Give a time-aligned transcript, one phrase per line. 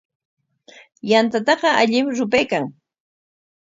[1.09, 2.65] Yantataqa allim rupaykan.